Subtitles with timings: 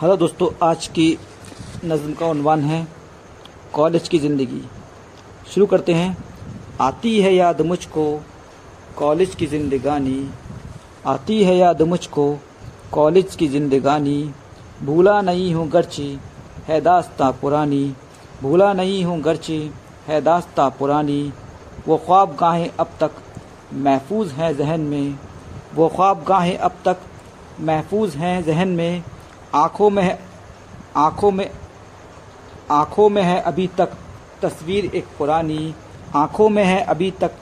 [0.00, 1.06] Hello दोस्तों, आज की
[1.84, 2.86] नज़म का उनवान है
[3.72, 4.60] कॉलेज की ज़िंदगी।
[5.52, 6.16] शुरू करते हैं।
[6.80, 8.04] आती है याद मुझको
[8.98, 10.30] कॉलेज की ज़िंदगानी।
[11.06, 12.24] आती है याद मुझको
[12.92, 14.16] कॉलेज की ज़िंदगानी।
[14.84, 16.08] भूला नहीं हूँ गर्ची,
[16.68, 17.84] है दास्ता पुरानी।
[18.42, 19.60] भूला नहीं हूँ गर्ची,
[20.08, 21.22] है दास्ता पुरानी।
[21.86, 23.22] वो ख्वाब गाहें अब तक
[23.74, 25.18] महफूज हैं जहन में।
[25.74, 27.08] वो ख्वाब गाहें अब तक
[27.62, 29.02] महफूज हैं जहन में।
[29.54, 30.18] आँखों में है,
[30.96, 31.50] आँखों में
[32.70, 33.96] आँखों में है अभी तक
[34.42, 35.74] तस्वीर एक पुरानी,
[36.16, 37.32] आँखों में है अभी तक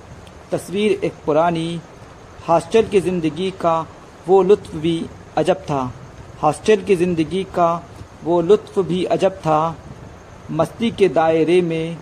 [0.52, 1.80] तस्वीर एक पुरानी,
[2.48, 3.78] हॉस्टल की ज़िंदगी का
[4.28, 5.04] वो लुत्फ़ भी
[5.36, 5.92] अजब था,
[6.42, 7.70] हॉस्टल की ज़िंदगी का
[8.24, 9.76] वो लुत्फ़ भी अजब था,
[10.50, 11.96] मस्ती के दायरे में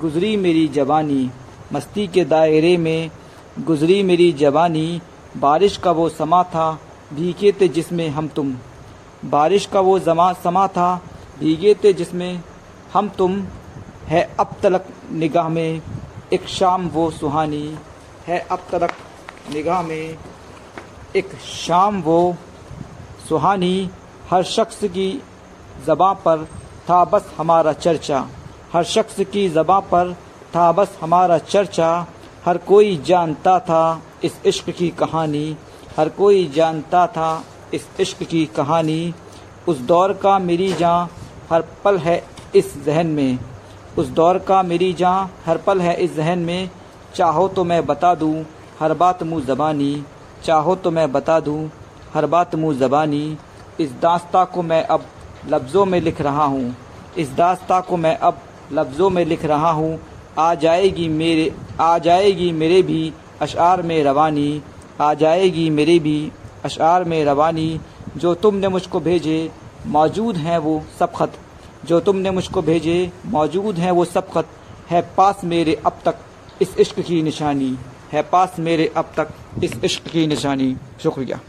[0.00, 1.30] गुज़री मेरी जवानी,
[1.72, 3.10] मस्ती के दायरे में
[3.58, 5.00] गुज़री मेरी जवानी,
[5.36, 6.72] बारिश का वो समा था,
[7.12, 8.54] भीगे थे जिसमें हम तुम
[9.24, 10.94] बारिश का वो जमा, समा था,
[11.40, 12.42] भीगे थे जिसमें,
[12.92, 13.40] हम तुम
[14.08, 15.82] है अब तलक निगाह में,
[16.32, 17.78] एक शाम वो सुहानी
[18.26, 18.92] है अब तलक
[19.52, 20.18] निगाह में,
[21.16, 22.36] एक शाम वो
[23.28, 23.90] सुहानी
[24.30, 25.10] हर शख्स की
[25.86, 26.44] ज़बाँ पर
[26.88, 28.26] था बस हमारा चर्चा,
[28.72, 30.12] हर शख्स की ज़बाँ पर
[30.54, 32.06] था बस हमारा चर्चा,
[32.44, 35.56] हर कोई जानता था इस इश्क की कहानी,
[35.96, 39.14] हर कोई जानता था इस इश्क की कहानी,
[39.68, 41.08] उस दौर का मेरी जान
[41.50, 42.22] हर पल है
[42.56, 43.38] इस जहन में।
[43.98, 46.70] उस दौर का मेरी जान हर पल है इस जहन में।
[47.14, 48.44] चाहो तो मैं बता दूँ
[48.80, 50.04] हर बात मुँह ज़बानी।
[50.44, 51.70] चाहो तो मैं बता दूँ
[52.14, 53.36] हर बात मुँह ज़बानी।
[53.80, 55.04] इस दास्ता को मैं अब
[55.48, 56.74] लफ्ज़ों में लिख रहा हूँ।
[57.18, 58.40] इस दास्ता को मैं अब
[58.72, 59.98] लफ्ज़ों में लिख रहा हूँ।
[60.38, 64.62] आ जाएगी मेरे, आ जाएगी मेरे भी अशार में रवानी।
[65.00, 66.30] आ जाएगी मेरे भी
[66.68, 67.68] अशार में रवानी,
[68.16, 69.38] जो तुमने मुझको भेजे,
[69.88, 71.38] मौजूद हैं वो सब ख़त
[71.86, 74.48] जो तुमने मुझको भेजे, मौजूद हैं वो सब ख़त
[74.90, 76.18] है पास मेरे अब तक
[76.62, 77.76] इस इश्क की निशानी।
[78.12, 79.28] है पास मेरे अब तक
[79.64, 81.40] इस इश्क की निशानी। शुक्रिया।